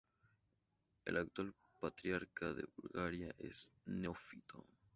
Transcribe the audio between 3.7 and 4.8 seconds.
Neófito.